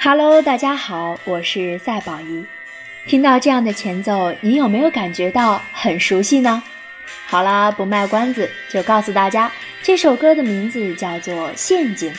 [0.00, 2.44] Hello，大家好，我是赛宝仪。
[3.08, 6.62] 听到这样的前奏，你有没有感觉到很熟悉呢？
[7.26, 9.50] 好啦，不卖关子，就告诉大家，
[9.82, 12.12] 这首歌的名字叫做《陷阱》。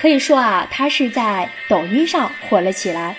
[0.00, 3.14] 可以说啊，它是在抖音上火了起来，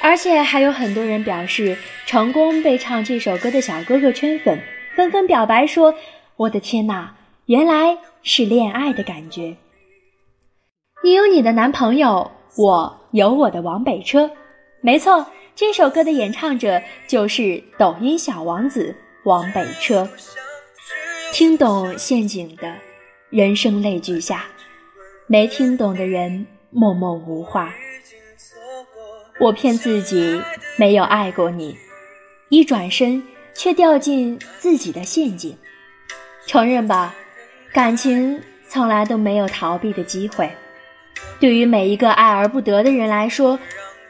[0.00, 4.62] 而且还有很多人表示成功被唱这首歌的小哥哥圈粉，
[4.94, 5.92] 纷纷表白说
[6.36, 7.12] ：“我的天哪，
[7.46, 9.56] 原来是恋爱的感觉。”
[11.02, 12.97] 你有你的男朋友，我。
[13.12, 14.30] 有我的往北车，
[14.82, 18.94] 没错，这首歌的演唱者就是抖音小王子
[19.24, 20.08] 往北车。
[21.32, 22.74] 听懂陷阱的，
[23.30, 24.40] 人生泪俱下；
[25.26, 27.74] 没听懂的人，默默无话。
[29.40, 30.42] 我骗自己
[30.76, 31.76] 没有爱过你，
[32.50, 33.22] 一转身
[33.54, 35.56] 却掉进自己的陷阱。
[36.46, 37.14] 承认吧，
[37.72, 40.50] 感情从来都没有逃避的机会。
[41.40, 43.58] 对于每一个爱而不得的人来说，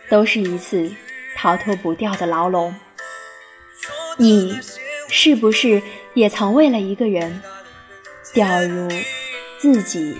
[0.08, 0.90] 都是一次
[1.36, 2.74] 逃脱不掉的牢笼。
[4.16, 4.58] 你
[5.08, 5.82] 是不是
[6.14, 7.40] 也曾为了一个人，
[8.32, 8.88] 掉入
[9.58, 10.16] 自己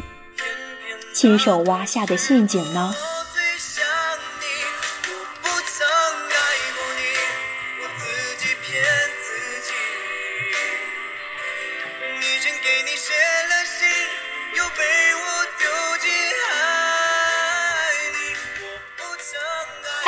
[1.12, 2.94] 亲手挖下的陷阱呢？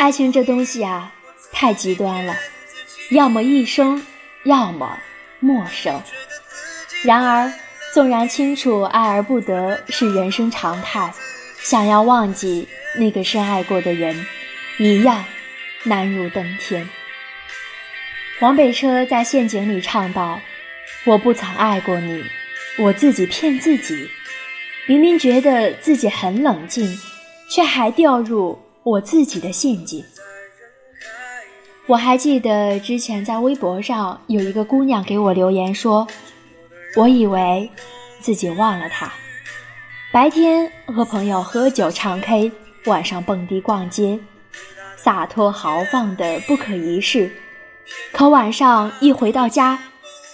[0.01, 1.13] 爱情这东西啊，
[1.53, 2.35] 太极端了，
[3.11, 4.03] 要么一生，
[4.45, 4.99] 要么
[5.41, 6.03] 陌生。
[7.05, 7.53] 然而，
[7.93, 11.13] 纵然清楚爱而不得是人生常态，
[11.59, 14.27] 想要忘记那个深爱过的人，
[14.79, 15.23] 一样
[15.83, 16.89] 难如登天。
[18.41, 20.41] 王北车在陷阱里唱道
[21.05, 22.25] ：“我不曾爱过你，
[22.79, 24.09] 我自己骗自己，
[24.87, 26.99] 明明觉得自己很冷静，
[27.51, 30.05] 却还掉入。”我自己的陷阱。
[31.87, 36.07] 我还记得之前在微博上有一个姑娘给我留言说
[36.97, 37.69] ：“我以为
[38.21, 39.13] 自己忘了他，
[40.13, 42.53] 白天和朋友喝酒唱 K，
[42.87, 44.19] 晚上蹦迪逛街，
[44.97, 47.31] 洒脱豪放的不可一世。
[48.13, 49.79] 可晚上一回到家，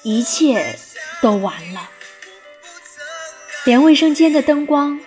[0.03, 0.76] 一切
[1.22, 1.88] 都完了，
[3.65, 5.00] 连卫生间的灯光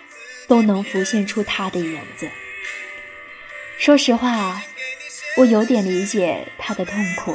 [0.48, 2.28] 都能浮现出他的影子。”
[3.80, 4.62] 说实话，
[5.38, 7.34] 我有点理解他的痛苦。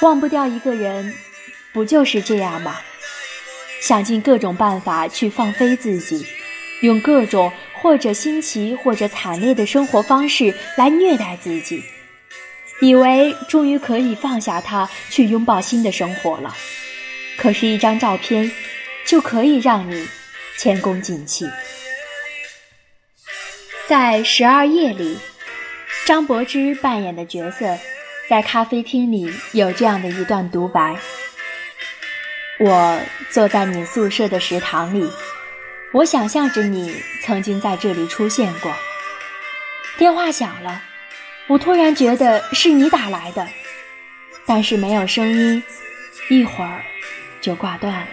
[0.00, 1.12] 忘不掉一个人，
[1.72, 2.76] 不就是这样吗？
[3.82, 6.24] 想尽各种办法去放飞自己，
[6.82, 11.82] 用各种或者新奇或者惨烈的生活方式来虐待自己，
[12.80, 16.56] 以为终于可以放下他，去拥抱新的生活了。
[17.36, 18.48] 可是，一张照片
[19.04, 20.06] 就可以让你
[20.56, 21.44] 前功尽弃。
[23.88, 25.16] 在《十二夜》里，
[26.06, 27.78] 张柏芝扮演的角色，
[28.28, 30.96] 在咖啡厅里有这样的一段独白
[32.58, 35.08] ：“我坐在你宿舍的食堂里，
[35.92, 38.74] 我想象着你曾经在这里出现过。
[39.96, 40.82] 电话响了，
[41.46, 43.46] 我突然觉得是你打来的，
[44.44, 45.62] 但是没有声音，
[46.28, 46.82] 一会儿
[47.40, 48.08] 就挂断了。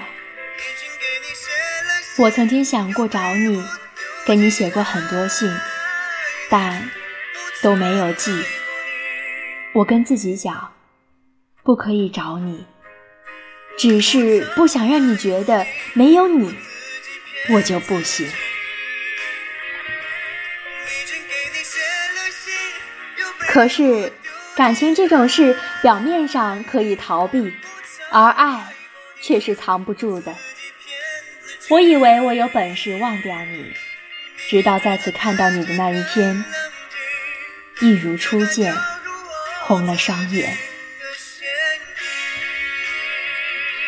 [2.19, 3.65] 我曾经想过找你。”
[4.25, 5.53] 给你写过很多信，
[6.49, 6.89] 但
[7.61, 8.31] 都没有寄。
[9.73, 10.73] 我跟自己讲，
[11.61, 12.65] 不可以找你，
[13.77, 16.55] 只是不想让你觉得没有你，
[17.49, 18.25] 我就不行。
[23.47, 24.13] 可是，
[24.55, 27.53] 感情这种事，表面上可以逃避，
[28.09, 28.73] 而爱
[29.21, 30.33] 却是藏不住的。
[31.69, 33.73] 我以为我有本事忘掉你。
[34.53, 36.45] 直到再次看到你的那一天，
[37.81, 38.71] 一如初见，
[39.63, 40.55] 红了双眼。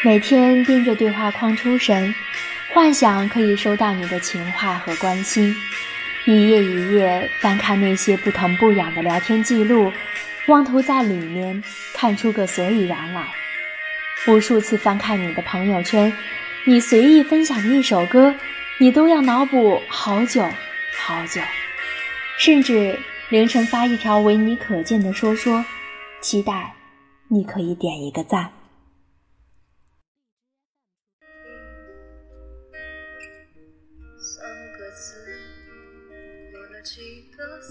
[0.03, 2.16] 每天盯着对话框出神，
[2.73, 5.56] 幻想可以收到你的情话和关心，
[6.26, 9.94] 一页一页翻看那些不疼不痒的聊天记录，
[10.47, 11.64] 妄图在里面
[11.94, 13.28] 看出个所以然来。
[14.26, 16.12] 无数次翻看你的朋友圈，
[16.64, 18.34] 你随意分享的一首歌。
[18.78, 20.44] 你都要脑补好久
[20.98, 21.40] 好久，
[22.38, 23.00] 甚至
[23.30, 25.64] 凌晨发一条唯你可见的说说，
[26.20, 26.76] 期待
[27.30, 28.52] 你可以点一个赞。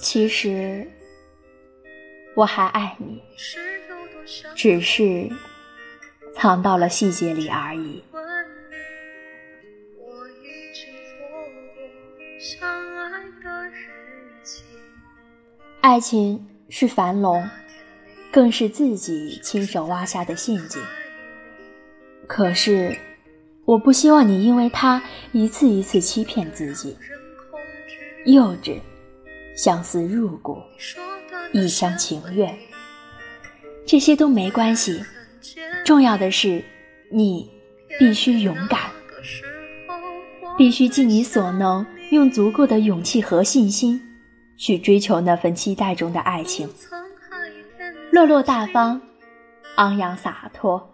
[0.01, 0.91] 其实
[2.35, 3.23] 我还爱你，
[4.57, 5.29] 只是
[6.35, 8.03] 藏到了细节里而已。
[15.95, 17.49] 爱情是樊笼，
[18.33, 20.83] 更是自己亲手挖下的陷阱。
[22.27, 22.99] 可是，
[23.65, 25.01] 我不希望你因为他
[25.31, 26.97] 一次一次欺骗自己，
[28.25, 28.81] 幼稚，
[29.57, 30.59] 相思入骨，
[31.53, 32.53] 一厢情愿，
[33.87, 35.01] 这些都没关系。
[35.85, 36.65] 重要的是，
[37.09, 37.49] 你
[38.01, 38.81] 必须勇敢，
[40.59, 44.03] 必须尽你所能，用足够的勇气和信心
[44.57, 46.69] 去追求那份期待中的爱情，
[48.11, 49.01] 落落大方，
[49.77, 50.91] 昂扬洒脱。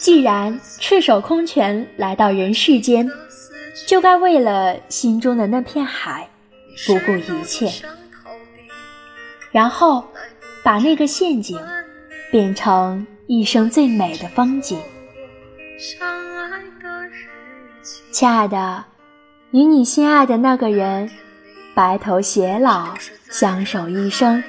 [0.00, 3.08] 既然赤手空拳来到人世间，
[3.86, 6.28] 就该为了心中的那片海
[6.86, 7.70] 不顾一切，
[9.50, 10.04] 然后
[10.62, 11.58] 把那个陷阱
[12.30, 14.80] 变成一生最美的风景。
[18.12, 18.84] 亲爱的，
[19.50, 21.10] 与你心爱的那个人
[21.74, 22.94] 白头偕老，
[23.30, 24.42] 相守一生，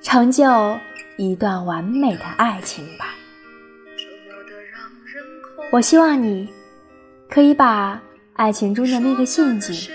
[0.00, 0.78] 成就
[1.16, 3.14] 一段完美的爱情吧。
[5.72, 6.48] 我希望你
[7.28, 8.00] 可以把
[8.34, 9.92] 爱情中的那个陷阱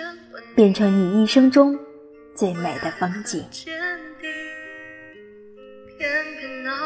[0.53, 1.79] 变成你一生中
[2.35, 3.43] 最美的风景。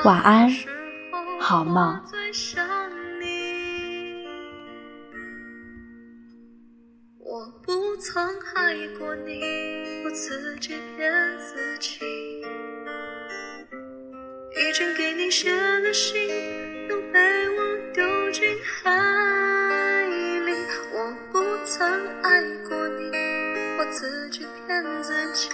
[0.04, 0.50] 晚安，
[1.39, 2.00] 好梦。
[8.13, 8.24] 曾
[8.56, 9.42] 爱过你，
[10.06, 12.00] 我自己骗自己，
[14.56, 16.18] 已经给你写了信，
[16.88, 17.19] 又被
[17.50, 18.57] 我丢进。
[18.63, 20.06] 海
[20.45, 20.54] 里，
[20.94, 21.86] 我不曾
[22.21, 23.12] 爱过你，
[23.77, 25.50] 我自己骗自己。